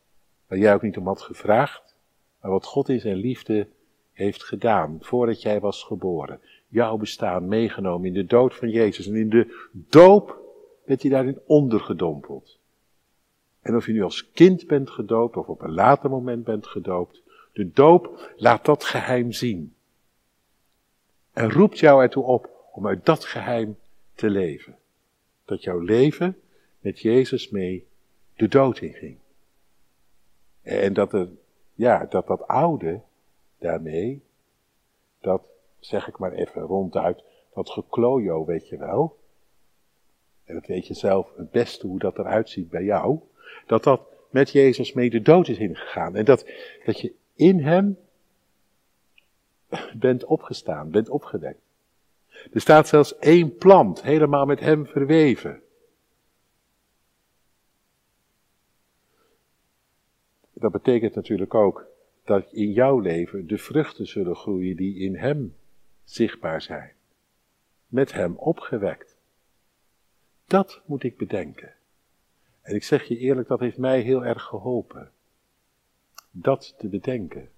waar 0.47 0.57
jij 0.57 0.73
ook 0.73 0.81
niet 0.81 0.97
om 0.97 1.07
had 1.07 1.21
gevraagd, 1.21 1.95
maar 2.41 2.51
wat 2.51 2.65
God 2.65 2.89
in 2.89 2.99
zijn 2.99 3.15
liefde 3.15 3.67
heeft 4.11 4.43
gedaan 4.43 4.97
voordat 5.01 5.41
jij 5.41 5.59
was 5.59 5.83
geboren. 5.83 6.39
Jouw 6.67 6.97
bestaan 6.97 7.47
meegenomen 7.47 8.07
in 8.07 8.13
de 8.13 8.25
dood 8.25 8.55
van 8.55 8.69
Jezus 8.69 9.07
en 9.07 9.15
in 9.15 9.29
de 9.29 9.69
doop 9.71 10.39
werd 10.85 11.01
je 11.01 11.09
daarin 11.09 11.39
ondergedompeld. 11.45 12.59
En 13.61 13.75
of 13.75 13.85
je 13.85 13.91
nu 13.91 14.03
als 14.03 14.31
kind 14.31 14.67
bent 14.67 14.89
gedoopt 14.89 15.37
of 15.37 15.47
op 15.47 15.61
een 15.61 15.73
later 15.73 16.09
moment 16.09 16.43
bent 16.43 16.67
gedoopt, 16.67 17.21
de 17.53 17.71
doop 17.71 18.33
laat 18.35 18.65
dat 18.65 18.83
geheim 18.83 19.31
zien. 19.31 19.73
En 21.39 21.51
roept 21.51 21.79
jou 21.79 22.01
ertoe 22.01 22.23
op 22.23 22.49
om 22.71 22.87
uit 22.87 23.05
dat 23.05 23.25
geheim 23.25 23.77
te 24.13 24.29
leven. 24.29 24.77
Dat 25.45 25.63
jouw 25.63 25.79
leven 25.79 26.39
met 26.79 26.99
Jezus 26.99 27.49
mee 27.49 27.87
de 28.35 28.47
dood 28.47 28.79
inging. 28.79 29.17
En 30.61 30.93
dat, 30.93 31.13
er, 31.13 31.29
ja, 31.73 32.05
dat 32.05 32.27
dat 32.27 32.47
oude 32.47 33.01
daarmee, 33.57 34.23
dat 35.19 35.41
zeg 35.79 36.07
ik 36.07 36.17
maar 36.17 36.31
even 36.31 36.61
ronduit, 36.61 37.23
dat 37.53 37.69
geklojo 37.69 38.45
weet 38.45 38.67
je 38.67 38.77
wel. 38.77 39.17
En 40.43 40.53
dat 40.53 40.65
weet 40.65 40.87
je 40.87 40.93
zelf 40.93 41.31
het 41.35 41.51
beste 41.51 41.87
hoe 41.87 41.99
dat 41.99 42.17
eruit 42.17 42.49
ziet 42.49 42.69
bij 42.69 42.83
jou. 42.83 43.19
Dat 43.65 43.83
dat 43.83 44.01
met 44.29 44.51
Jezus 44.51 44.93
mee 44.93 45.09
de 45.09 45.21
dood 45.21 45.47
is 45.47 45.57
ingegaan. 45.57 46.15
En 46.15 46.25
dat, 46.25 46.45
dat 46.85 46.99
je 46.99 47.13
in 47.35 47.59
hem 47.59 47.97
bent 49.93 50.25
opgestaan, 50.25 50.91
bent 50.91 51.09
opgewekt. 51.09 51.61
Er 52.53 52.61
staat 52.61 52.87
zelfs 52.87 53.17
één 53.17 53.57
plant, 53.57 54.01
helemaal 54.01 54.45
met 54.45 54.59
hem 54.59 54.85
verweven. 54.85 55.61
Dat 60.53 60.71
betekent 60.71 61.15
natuurlijk 61.15 61.53
ook 61.53 61.85
dat 62.23 62.51
in 62.51 62.71
jouw 62.71 62.99
leven 62.99 63.47
de 63.47 63.57
vruchten 63.57 64.07
zullen 64.07 64.35
groeien 64.35 64.75
die 64.75 64.95
in 64.95 65.15
hem 65.15 65.55
zichtbaar 66.03 66.61
zijn. 66.61 66.91
Met 67.87 68.11
hem 68.11 68.35
opgewekt. 68.35 69.17
Dat 70.45 70.81
moet 70.85 71.03
ik 71.03 71.17
bedenken. 71.17 71.73
En 72.61 72.75
ik 72.75 72.83
zeg 72.83 73.03
je 73.03 73.17
eerlijk, 73.17 73.47
dat 73.47 73.59
heeft 73.59 73.77
mij 73.77 74.01
heel 74.01 74.25
erg 74.25 74.43
geholpen. 74.43 75.11
Dat 76.31 76.75
te 76.77 76.87
bedenken. 76.87 77.49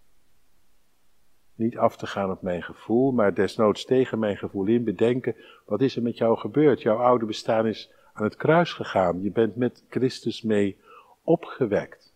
Niet 1.55 1.77
af 1.77 1.97
te 1.97 2.07
gaan 2.07 2.31
op 2.31 2.41
mijn 2.41 2.63
gevoel, 2.63 3.11
maar 3.11 3.33
desnoods 3.33 3.85
tegen 3.85 4.19
mijn 4.19 4.37
gevoel 4.37 4.65
in 4.65 4.83
bedenken, 4.83 5.35
wat 5.65 5.81
is 5.81 5.95
er 5.95 6.01
met 6.01 6.17
jou 6.17 6.37
gebeurd? 6.37 6.81
Jouw 6.81 6.97
oude 6.97 7.25
bestaan 7.25 7.67
is 7.67 7.91
aan 8.13 8.23
het 8.23 8.35
kruis 8.35 8.73
gegaan. 8.73 9.21
Je 9.21 9.31
bent 9.31 9.55
met 9.55 9.83
Christus 9.89 10.41
mee 10.41 10.77
opgewekt. 11.23 12.13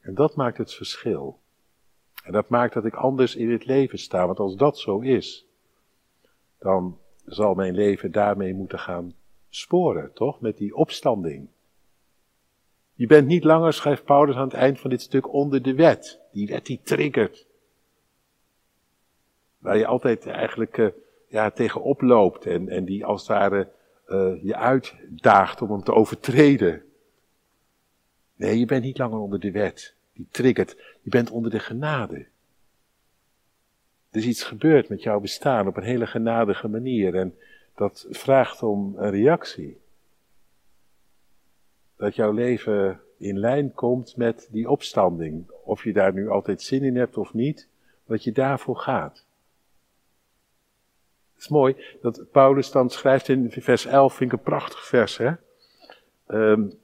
En 0.00 0.14
dat 0.14 0.36
maakt 0.36 0.58
het 0.58 0.74
verschil. 0.74 1.40
En 2.24 2.32
dat 2.32 2.48
maakt 2.48 2.74
dat 2.74 2.84
ik 2.84 2.94
anders 2.94 3.36
in 3.36 3.50
het 3.50 3.64
leven 3.64 3.98
sta, 3.98 4.26
want 4.26 4.38
als 4.38 4.56
dat 4.56 4.78
zo 4.78 5.00
is, 5.00 5.46
dan 6.58 6.98
zal 7.24 7.54
mijn 7.54 7.74
leven 7.74 8.12
daarmee 8.12 8.54
moeten 8.54 8.78
gaan 8.78 9.14
sporen, 9.48 10.12
toch? 10.12 10.40
Met 10.40 10.56
die 10.56 10.74
opstanding. 10.74 11.48
Je 12.94 13.06
bent 13.06 13.26
niet 13.26 13.44
langer, 13.44 13.72
schrijft 13.72 14.04
Paulus 14.04 14.36
aan 14.36 14.44
het 14.44 14.52
eind 14.52 14.80
van 14.80 14.90
dit 14.90 15.02
stuk, 15.02 15.32
onder 15.32 15.62
de 15.62 15.74
wet. 15.74 16.20
Die 16.32 16.46
wet 16.46 16.66
die 16.66 16.80
triggert. 16.82 17.46
Waar 19.64 19.76
je 19.76 19.86
altijd 19.86 20.26
eigenlijk 20.26 20.76
uh, 20.76 20.88
ja, 21.28 21.50
tegenop 21.50 22.00
loopt 22.00 22.46
en, 22.46 22.68
en 22.68 22.84
die 22.84 23.04
als 23.04 23.20
het 23.20 23.30
ware 23.30 23.68
uh, 24.08 24.42
je 24.42 24.56
uitdaagt 24.56 25.62
om 25.62 25.70
hem 25.70 25.82
te 25.82 25.92
overtreden. 25.92 26.82
Nee, 28.36 28.58
je 28.58 28.66
bent 28.66 28.84
niet 28.84 28.98
langer 28.98 29.18
onder 29.18 29.40
de 29.40 29.50
wet. 29.50 29.94
Die 30.12 30.26
triggert. 30.30 30.76
Je 31.00 31.10
bent 31.10 31.30
onder 31.30 31.50
de 31.50 31.58
genade. 31.58 32.26
Er 34.10 34.20
is 34.20 34.26
iets 34.26 34.42
gebeurd 34.42 34.88
met 34.88 35.02
jouw 35.02 35.20
bestaan 35.20 35.66
op 35.66 35.76
een 35.76 35.82
hele 35.82 36.06
genadige 36.06 36.68
manier. 36.68 37.14
En 37.14 37.34
dat 37.74 38.06
vraagt 38.10 38.62
om 38.62 38.94
een 38.96 39.10
reactie. 39.10 39.78
Dat 41.96 42.14
jouw 42.14 42.32
leven 42.32 43.00
in 43.18 43.38
lijn 43.38 43.72
komt 43.72 44.16
met 44.16 44.48
die 44.50 44.70
opstanding. 44.70 45.50
Of 45.62 45.84
je 45.84 45.92
daar 45.92 46.12
nu 46.12 46.28
altijd 46.28 46.62
zin 46.62 46.82
in 46.82 46.96
hebt 46.96 47.16
of 47.16 47.34
niet, 47.34 47.68
dat 48.06 48.24
je 48.24 48.32
daarvoor 48.32 48.76
gaat. 48.76 49.23
Is 51.44 51.50
mooi 51.50 51.76
dat 52.00 52.30
Paulus 52.30 52.70
dan 52.70 52.90
schrijft 52.90 53.28
in 53.28 53.50
vers 53.50 53.86
11, 53.86 54.14
vind 54.14 54.32
ik 54.32 54.38
een 54.38 54.44
prachtig 54.44 54.86
vers, 54.86 55.16
hè. 55.16 55.32
Um, 56.26 56.78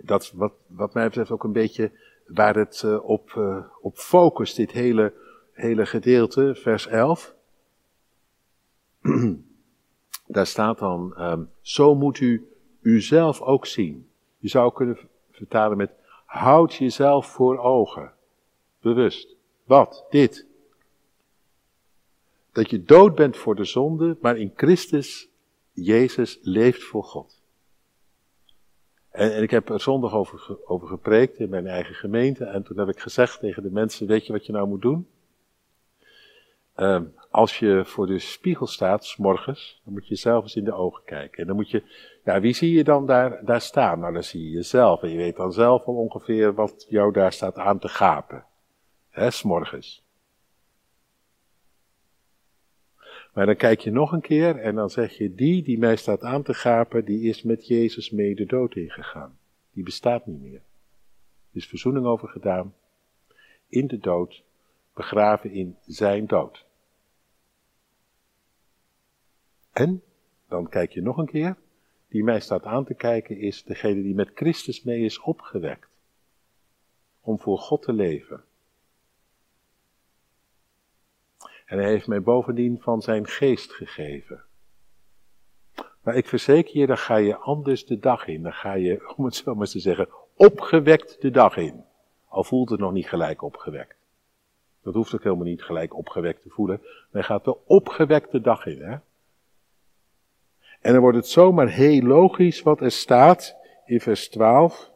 dat 0.00 0.32
wat, 0.34 0.52
wat 0.66 0.94
mij 0.94 1.06
betreft 1.06 1.30
ook 1.30 1.44
een 1.44 1.52
beetje 1.52 1.90
waar 2.26 2.54
het 2.54 2.82
uh, 2.84 3.08
op, 3.08 3.32
uh, 3.38 3.64
op 3.80 3.96
focust, 3.96 4.56
dit 4.56 4.70
hele, 4.70 5.12
hele 5.52 5.86
gedeelte, 5.86 6.54
vers 6.54 6.86
11. 6.86 7.34
Daar 10.26 10.46
staat 10.46 10.78
dan, 10.78 11.14
um, 11.18 11.50
zo 11.60 11.94
moet 11.94 12.20
u 12.20 12.48
uzelf 12.80 13.40
ook 13.40 13.66
zien. 13.66 14.08
Je 14.38 14.48
zou 14.48 14.72
kunnen 14.72 14.98
vertalen 15.30 15.76
met, 15.76 15.90
houd 16.24 16.74
jezelf 16.74 17.26
voor 17.26 17.58
ogen. 17.58 18.12
Bewust. 18.80 19.36
Wat? 19.64 20.06
Dit. 20.10 20.46
Dat 22.52 22.70
je 22.70 22.82
dood 22.82 23.14
bent 23.14 23.36
voor 23.36 23.54
de 23.54 23.64
zonde, 23.64 24.16
maar 24.20 24.36
in 24.36 24.52
Christus, 24.56 25.28
Jezus, 25.72 26.38
leeft 26.42 26.82
voor 26.82 27.04
God. 27.04 27.42
En, 29.10 29.34
en 29.34 29.42
ik 29.42 29.50
heb 29.50 29.68
er 29.68 29.80
zondag 29.80 30.14
over, 30.14 30.88
gepreekt 30.88 31.38
in 31.38 31.48
mijn 31.48 31.66
eigen 31.66 31.94
gemeente. 31.94 32.44
En 32.44 32.62
toen 32.62 32.78
heb 32.78 32.88
ik 32.88 33.00
gezegd 33.00 33.40
tegen 33.40 33.62
de 33.62 33.70
mensen, 33.70 34.06
weet 34.06 34.26
je 34.26 34.32
wat 34.32 34.46
je 34.46 34.52
nou 34.52 34.68
moet 34.68 34.82
doen? 34.82 35.06
Uh, 36.76 37.00
als 37.30 37.58
je 37.58 37.82
voor 37.84 38.06
de 38.06 38.18
spiegel 38.18 38.66
staat, 38.66 39.04
s 39.04 39.16
morgens, 39.16 39.80
dan 39.84 39.92
moet 39.92 40.08
je 40.08 40.16
zelf 40.16 40.42
eens 40.42 40.56
in 40.56 40.64
de 40.64 40.72
ogen 40.72 41.02
kijken. 41.04 41.38
En 41.38 41.46
dan 41.46 41.56
moet 41.56 41.70
je, 41.70 41.82
ja, 42.24 42.40
wie 42.40 42.54
zie 42.54 42.72
je 42.72 42.84
dan 42.84 43.06
daar, 43.06 43.44
daar 43.44 43.60
staan? 43.60 43.98
Nou, 43.98 44.12
dan 44.12 44.22
zie 44.22 44.44
je 44.44 44.50
jezelf. 44.50 45.02
En 45.02 45.08
je 45.08 45.16
weet 45.16 45.36
dan 45.36 45.52
zelf 45.52 45.84
al 45.84 45.94
ongeveer 45.94 46.54
wat 46.54 46.86
jou 46.88 47.12
daar 47.12 47.32
staat 47.32 47.56
aan 47.56 47.78
te 47.78 47.88
gapen. 47.88 48.44
Hè, 49.10 49.30
s 49.30 49.42
morgens. 49.42 50.01
Maar 53.32 53.46
dan 53.46 53.56
kijk 53.56 53.80
je 53.80 53.90
nog 53.90 54.12
een 54.12 54.20
keer 54.20 54.56
en 54.56 54.74
dan 54.74 54.90
zeg 54.90 55.16
je, 55.16 55.34
die 55.34 55.62
die 55.62 55.78
mij 55.78 55.96
staat 55.96 56.22
aan 56.22 56.42
te 56.42 56.54
gapen, 56.54 57.04
die 57.04 57.28
is 57.28 57.42
met 57.42 57.66
Jezus 57.66 58.10
mee 58.10 58.34
de 58.34 58.46
dood 58.46 58.74
ingegaan. 58.74 59.38
Die 59.72 59.84
bestaat 59.84 60.26
niet 60.26 60.40
meer. 60.40 60.62
Er 61.50 61.58
is 61.58 61.66
verzoening 61.66 62.06
over 62.06 62.28
gedaan. 62.28 62.74
In 63.68 63.86
de 63.86 63.98
dood, 63.98 64.42
begraven 64.94 65.50
in 65.50 65.76
zijn 65.86 66.26
dood. 66.26 66.64
En, 69.72 70.02
dan 70.48 70.68
kijk 70.68 70.92
je 70.92 71.02
nog 71.02 71.16
een 71.16 71.26
keer, 71.26 71.56
die 72.08 72.24
mij 72.24 72.40
staat 72.40 72.64
aan 72.64 72.84
te 72.84 72.94
kijken 72.94 73.38
is 73.38 73.64
degene 73.64 74.02
die 74.02 74.14
met 74.14 74.30
Christus 74.34 74.82
mee 74.82 75.04
is 75.04 75.20
opgewekt. 75.20 75.88
Om 77.20 77.38
voor 77.38 77.58
God 77.58 77.82
te 77.82 77.92
leven. 77.92 78.44
En 81.72 81.78
hij 81.78 81.88
heeft 81.88 82.06
mij 82.06 82.22
bovendien 82.22 82.80
van 82.80 83.02
zijn 83.02 83.26
geest 83.26 83.72
gegeven. 83.72 84.42
Maar 86.02 86.14
ik 86.14 86.26
verzeker 86.26 86.78
je, 86.78 86.86
dan 86.86 86.98
ga 86.98 87.16
je 87.16 87.36
anders 87.36 87.86
de 87.86 87.98
dag 87.98 88.26
in. 88.26 88.42
Dan 88.42 88.52
ga 88.52 88.72
je, 88.72 89.02
om 89.16 89.24
het 89.24 89.34
zo 89.34 89.54
maar 89.54 89.66
te 89.66 89.78
zeggen, 89.78 90.08
opgewekt 90.34 91.20
de 91.20 91.30
dag 91.30 91.56
in. 91.56 91.84
Al 92.28 92.44
voelt 92.44 92.70
het 92.70 92.80
nog 92.80 92.92
niet 92.92 93.08
gelijk 93.08 93.42
opgewekt. 93.42 93.96
Dat 94.82 94.94
hoeft 94.94 95.14
ook 95.14 95.22
helemaal 95.22 95.44
niet 95.44 95.62
gelijk 95.62 95.96
opgewekt 95.96 96.42
te 96.42 96.48
voelen. 96.48 96.80
Je 97.12 97.22
gaat 97.22 97.44
de 98.30 98.40
dag 98.40 98.66
in. 98.66 98.82
Hè? 98.82 98.96
En 100.80 100.92
dan 100.92 101.00
wordt 101.00 101.16
het 101.16 101.28
zomaar 101.28 101.68
heel 101.68 102.02
logisch 102.02 102.62
wat 102.62 102.80
er 102.80 102.90
staat 102.90 103.56
in 103.86 104.00
vers 104.00 104.28
12 104.28 104.90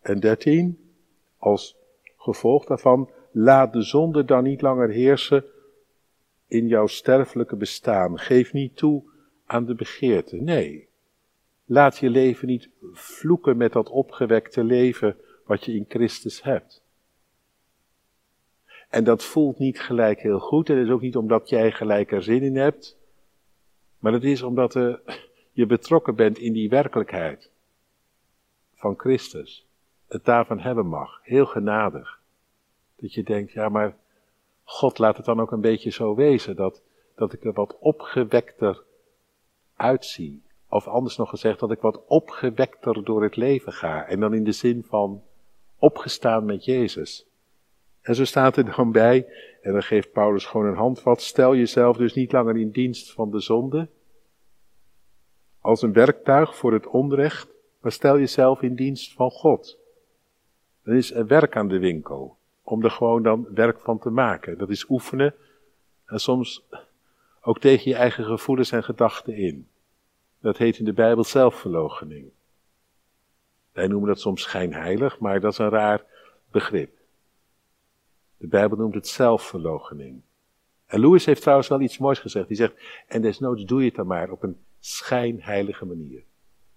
en 0.00 0.20
13. 0.20 0.90
Als 1.38 1.76
gevolg 2.16 2.64
daarvan, 2.64 3.10
laat 3.30 3.72
de 3.72 3.82
zonde 3.82 4.24
dan 4.24 4.42
niet 4.42 4.60
langer 4.60 4.88
heersen 4.88 5.44
in 6.48 6.66
jouw 6.66 6.86
sterfelijke 6.86 7.56
bestaan. 7.56 8.18
Geef 8.18 8.52
niet 8.52 8.76
toe 8.76 9.04
aan 9.46 9.64
de 9.64 9.74
begeerte. 9.74 10.36
Nee. 10.36 10.88
Laat 11.64 11.98
je 11.98 12.10
leven 12.10 12.46
niet 12.46 12.68
vloeken 12.92 13.56
met 13.56 13.72
dat 13.72 13.88
opgewekte 13.88 14.64
leven 14.64 15.16
wat 15.44 15.64
je 15.64 15.74
in 15.74 15.84
Christus 15.88 16.42
hebt. 16.42 16.84
En 18.88 19.04
dat 19.04 19.24
voelt 19.24 19.58
niet 19.58 19.80
gelijk 19.80 20.20
heel 20.20 20.38
goed. 20.38 20.68
En 20.68 20.76
dat 20.76 20.84
is 20.84 20.90
ook 20.90 21.00
niet 21.00 21.16
omdat 21.16 21.48
jij 21.48 21.72
gelijk 21.72 22.12
er 22.12 22.22
zin 22.22 22.42
in 22.42 22.56
hebt. 22.56 22.96
Maar 23.98 24.12
het 24.12 24.24
is 24.24 24.42
omdat 24.42 24.74
uh, 24.74 24.94
je 25.52 25.66
betrokken 25.66 26.14
bent 26.14 26.38
in 26.38 26.52
die 26.52 26.68
werkelijkheid 26.68 27.50
van 28.74 28.98
Christus. 28.98 29.66
Het 30.08 30.24
daarvan 30.24 30.60
hebben 30.60 30.86
mag. 30.86 31.20
Heel 31.22 31.46
genadig. 31.46 32.20
Dat 32.96 33.14
je 33.14 33.22
denkt, 33.22 33.52
ja 33.52 33.68
maar 33.68 33.96
God 34.68 34.98
laat 34.98 35.16
het 35.16 35.26
dan 35.26 35.40
ook 35.40 35.52
een 35.52 35.60
beetje 35.60 35.90
zo 35.90 36.14
wezen. 36.14 36.56
Dat, 36.56 36.82
dat 37.14 37.32
ik 37.32 37.44
er 37.44 37.52
wat 37.52 37.76
opgewekter 37.78 38.82
uitzie. 39.76 40.42
Of 40.68 40.88
anders 40.88 41.16
nog 41.16 41.28
gezegd, 41.28 41.60
dat 41.60 41.70
ik 41.70 41.80
wat 41.80 42.06
opgewekter 42.06 43.04
door 43.04 43.22
het 43.22 43.36
leven 43.36 43.72
ga. 43.72 44.06
En 44.06 44.20
dan 44.20 44.34
in 44.34 44.44
de 44.44 44.52
zin 44.52 44.84
van 44.88 45.22
opgestaan 45.78 46.44
met 46.44 46.64
Jezus. 46.64 47.26
En 48.00 48.14
zo 48.14 48.24
staat 48.24 48.56
er 48.56 48.76
dan 48.76 48.92
bij, 48.92 49.26
en 49.62 49.72
dan 49.72 49.82
geeft 49.82 50.12
Paulus 50.12 50.44
gewoon 50.44 50.66
een 50.66 50.76
handvat, 50.76 51.20
stel 51.20 51.56
jezelf 51.56 51.96
dus 51.96 52.14
niet 52.14 52.32
langer 52.32 52.56
in 52.56 52.70
dienst 52.70 53.12
van 53.12 53.30
de 53.30 53.40
zonde, 53.40 53.88
als 55.60 55.82
een 55.82 55.92
werktuig 55.92 56.56
voor 56.56 56.72
het 56.72 56.86
onrecht, 56.86 57.48
maar 57.80 57.92
stel 57.92 58.18
jezelf 58.18 58.62
in 58.62 58.74
dienst 58.74 59.12
van 59.12 59.30
God. 59.30 59.78
Dan 60.82 60.94
is 60.94 61.12
er 61.12 61.26
werk 61.26 61.56
aan 61.56 61.68
de 61.68 61.78
winkel, 61.78 62.36
om 62.66 62.84
er 62.84 62.90
gewoon 62.90 63.22
dan 63.22 63.46
werk 63.54 63.80
van 63.80 63.98
te 63.98 64.10
maken. 64.10 64.58
Dat 64.58 64.70
is 64.70 64.88
oefenen 64.88 65.34
en 66.04 66.20
soms 66.20 66.64
ook 67.40 67.58
tegen 67.58 67.90
je 67.90 67.96
eigen 67.96 68.24
gevoelens 68.24 68.72
en 68.72 68.84
gedachten 68.84 69.34
in. 69.34 69.68
Dat 70.40 70.56
heet 70.56 70.78
in 70.78 70.84
de 70.84 70.92
Bijbel 70.92 71.24
zelfverloochening. 71.24 72.30
Wij 73.72 73.86
noemen 73.86 74.08
dat 74.08 74.20
soms 74.20 74.42
schijnheilig, 74.42 75.18
maar 75.18 75.40
dat 75.40 75.52
is 75.52 75.58
een 75.58 75.68
raar 75.68 76.04
begrip. 76.50 76.98
De 78.36 78.46
Bijbel 78.46 78.76
noemt 78.76 78.94
het 78.94 79.08
zelfverloochening. 79.08 80.20
En 80.86 81.00
Lewis 81.00 81.24
heeft 81.24 81.40
trouwens 81.40 81.68
wel 81.68 81.80
iets 81.80 81.98
moois 81.98 82.18
gezegd. 82.18 82.48
Die 82.48 82.56
zegt, 82.56 82.74
en 83.06 83.22
desnoods 83.22 83.64
doe 83.64 83.80
je 83.80 83.86
het 83.86 83.94
dan 83.94 84.06
maar 84.06 84.30
op 84.30 84.42
een 84.42 84.58
schijnheilige 84.80 85.84
manier. 85.84 86.22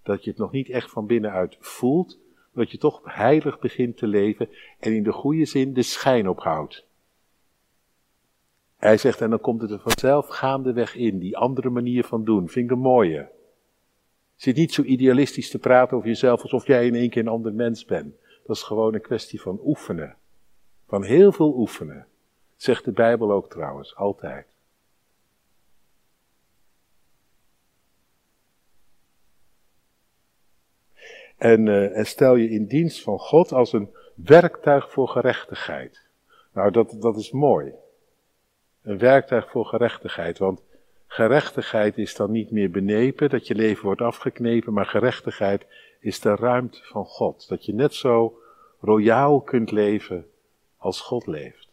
Dat 0.03 0.23
je 0.23 0.29
het 0.29 0.39
nog 0.39 0.51
niet 0.51 0.69
echt 0.69 0.91
van 0.91 1.05
binnenuit 1.05 1.57
voelt, 1.59 2.19
dat 2.53 2.71
je 2.71 2.77
toch 2.77 3.01
heilig 3.03 3.59
begint 3.59 3.97
te 3.97 4.07
leven 4.07 4.49
en 4.79 4.95
in 4.95 5.03
de 5.03 5.11
goede 5.11 5.45
zin 5.45 5.73
de 5.73 5.81
schijn 5.81 6.29
ophoudt. 6.29 6.87
Hij 8.77 8.97
zegt, 8.97 9.21
en 9.21 9.29
dan 9.29 9.39
komt 9.39 9.61
het 9.61 9.71
er 9.71 9.79
vanzelf 9.79 10.27
gaandeweg 10.27 10.95
in, 10.95 11.19
die 11.19 11.37
andere 11.37 11.69
manier 11.69 12.03
van 12.03 12.23
doen. 12.23 12.49
Vind 12.49 12.65
ik 12.65 12.71
een 12.71 12.81
mooie. 12.81 13.29
Zit 14.35 14.55
niet 14.55 14.73
zo 14.73 14.81
idealistisch 14.81 15.49
te 15.49 15.59
praten 15.59 15.97
over 15.97 16.09
jezelf 16.09 16.41
alsof 16.41 16.67
jij 16.67 16.85
in 16.85 16.95
één 16.95 17.09
keer 17.09 17.21
een 17.21 17.27
ander 17.27 17.53
mens 17.53 17.85
bent. 17.85 18.15
Dat 18.45 18.55
is 18.55 18.63
gewoon 18.63 18.93
een 18.93 19.01
kwestie 19.01 19.41
van 19.41 19.59
oefenen. 19.63 20.15
Van 20.87 21.03
heel 21.03 21.31
veel 21.31 21.53
oefenen. 21.57 22.07
Zegt 22.55 22.85
de 22.85 22.91
Bijbel 22.91 23.31
ook 23.31 23.49
trouwens, 23.49 23.95
altijd. 23.95 24.47
En, 31.39 31.65
uh, 31.65 31.97
en, 31.97 32.05
stel 32.05 32.35
je 32.35 32.49
in 32.49 32.65
dienst 32.65 33.01
van 33.01 33.19
God 33.19 33.51
als 33.51 33.73
een 33.73 33.89
werktuig 34.15 34.91
voor 34.91 35.07
gerechtigheid. 35.07 36.01
Nou, 36.53 36.71
dat, 36.71 36.95
dat 36.99 37.17
is 37.17 37.31
mooi. 37.31 37.73
Een 38.81 38.97
werktuig 38.97 39.49
voor 39.49 39.65
gerechtigheid, 39.65 40.37
want 40.37 40.63
gerechtigheid 41.07 41.97
is 41.97 42.15
dan 42.15 42.31
niet 42.31 42.51
meer 42.51 42.71
benepen, 42.71 43.29
dat 43.29 43.47
je 43.47 43.55
leven 43.55 43.85
wordt 43.85 44.01
afgeknepen, 44.01 44.73
maar 44.73 44.85
gerechtigheid 44.85 45.65
is 45.99 46.19
de 46.19 46.35
ruimte 46.35 46.79
van 46.81 47.05
God. 47.05 47.47
Dat 47.47 47.65
je 47.65 47.73
net 47.73 47.93
zo 47.93 48.39
royaal 48.79 49.41
kunt 49.41 49.71
leven 49.71 50.27
als 50.77 51.01
God 51.01 51.27
leeft. 51.27 51.67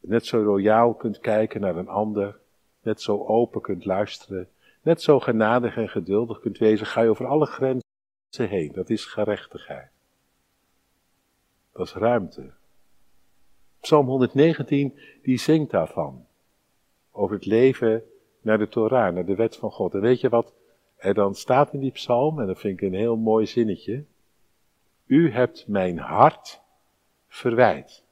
Net 0.00 0.26
zo 0.26 0.42
royaal 0.42 0.94
kunt 0.94 1.20
kijken 1.20 1.60
naar 1.60 1.76
een 1.76 1.88
ander, 1.88 2.38
net 2.82 3.02
zo 3.02 3.24
open 3.26 3.60
kunt 3.60 3.84
luisteren, 3.84 4.48
net 4.82 5.02
zo 5.02 5.20
genadig 5.20 5.76
en 5.76 5.88
geduldig 5.88 6.40
kunt 6.40 6.58
wezen, 6.58 6.86
ga 6.86 7.00
je 7.00 7.08
over 7.08 7.26
alle 7.26 7.46
grenzen 7.46 7.84
heen. 8.48 8.72
Dat 8.72 8.90
is 8.90 9.04
gerechtigheid. 9.04 9.90
Dat 11.72 11.86
is 11.86 11.92
ruimte. 11.92 12.52
Psalm 13.80 14.06
119, 14.06 14.98
die 15.22 15.38
zingt 15.38 15.70
daarvan. 15.70 16.26
Over 17.10 17.34
het 17.34 17.46
leven 17.46 18.04
naar 18.40 18.58
de 18.58 18.68
Torah, 18.68 19.14
naar 19.14 19.26
de 19.26 19.34
wet 19.34 19.56
van 19.56 19.70
God. 19.70 19.94
En 19.94 20.00
weet 20.00 20.20
je 20.20 20.28
wat 20.28 20.52
er 20.96 21.14
dan 21.14 21.34
staat 21.34 21.72
in 21.72 21.80
die 21.80 21.90
psalm? 21.90 22.40
En 22.40 22.46
dat 22.46 22.58
vind 22.58 22.80
ik 22.80 22.86
een 22.86 22.98
heel 22.98 23.16
mooi 23.16 23.46
zinnetje. 23.46 24.04
U 25.06 25.32
hebt 25.32 25.66
mijn 25.68 25.98
hart 25.98 26.60
verwijt. 27.28 28.04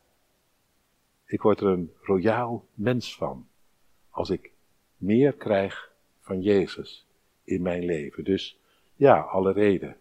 Ik 1.26 1.42
word 1.42 1.60
er 1.60 1.66
een 1.66 1.92
royaal 2.02 2.64
mens 2.74 3.16
van 3.16 3.48
als 4.10 4.30
ik 4.30 4.52
meer 4.96 5.32
krijg 5.32 5.92
van 6.28 6.40
Jezus 6.40 7.06
in 7.44 7.62
mijn 7.62 7.84
leven. 7.84 8.24
Dus 8.24 8.58
ja, 8.96 9.20
alle 9.20 9.52
reden. 9.52 9.96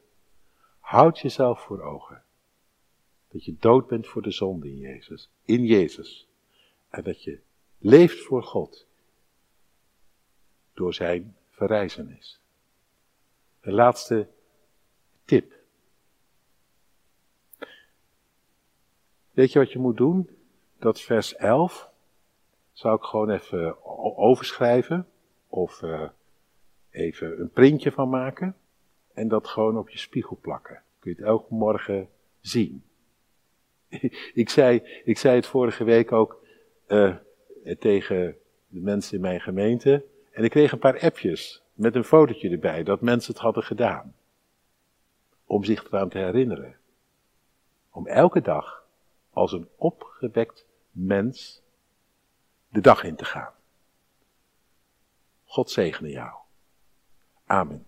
Houd 0.79 1.19
jezelf 1.19 1.61
voor 1.61 1.81
ogen. 1.81 2.23
Dat 3.27 3.45
je 3.45 3.55
dood 3.59 3.87
bent 3.87 4.07
voor 4.07 4.21
de 4.21 4.31
zonde 4.31 4.67
in 4.67 4.77
Jezus, 4.77 5.29
in 5.45 5.65
Jezus. 5.65 6.27
En 6.89 7.03
dat 7.03 7.23
je 7.23 7.39
leeft 7.77 8.19
voor 8.19 8.43
God 8.43 8.87
door 10.73 10.93
zijn 10.93 11.35
verrijzenis. 11.49 12.39
De 13.61 13.71
laatste 13.71 14.27
tip. 15.25 15.53
Weet 19.31 19.51
je 19.51 19.59
wat 19.59 19.71
je 19.71 19.79
moet 19.79 19.97
doen? 19.97 20.29
Dat 20.79 21.01
vers 21.01 21.35
11 21.35 21.89
zou 22.71 22.95
ik 22.95 23.03
gewoon 23.03 23.29
even 23.29 23.85
overschrijven 24.17 25.07
of 25.47 25.81
uh, 25.81 26.09
even 26.97 27.39
een 27.39 27.49
printje 27.49 27.91
van 27.91 28.09
maken 28.09 28.55
en 29.13 29.27
dat 29.27 29.47
gewoon 29.47 29.77
op 29.77 29.89
je 29.89 29.97
spiegel 29.97 30.37
plakken. 30.41 30.81
Kun 30.99 31.11
je 31.11 31.17
het 31.17 31.25
elke 31.25 31.53
morgen 31.53 32.09
zien. 32.41 32.83
ik, 34.33 34.49
zei, 34.49 35.01
ik 35.03 35.17
zei 35.17 35.35
het 35.35 35.45
vorige 35.45 35.83
week 35.83 36.11
ook 36.11 36.45
uh, 36.87 37.15
tegen 37.79 38.37
de 38.67 38.79
mensen 38.79 39.15
in 39.15 39.21
mijn 39.21 39.41
gemeente 39.41 40.05
en 40.31 40.43
ik 40.43 40.49
kreeg 40.49 40.71
een 40.71 40.79
paar 40.79 40.99
appjes 40.99 41.63
met 41.73 41.95
een 41.95 42.03
fotootje 42.03 42.49
erbij 42.49 42.83
dat 42.83 43.01
mensen 43.01 43.33
het 43.33 43.41
hadden 43.41 43.63
gedaan. 43.63 44.15
Om 45.45 45.63
zich 45.63 45.85
eraan 45.85 46.09
te 46.09 46.17
herinneren. 46.17 46.75
Om 47.91 48.07
elke 48.07 48.41
dag 48.41 48.85
als 49.29 49.51
een 49.51 49.67
opgewekt 49.75 50.65
mens 50.91 51.61
de 52.69 52.81
dag 52.81 53.03
in 53.03 53.15
te 53.15 53.25
gaan. 53.25 53.53
God 55.45 55.71
zegene 55.71 56.09
jou. 56.09 56.45
Amen. 57.49 57.86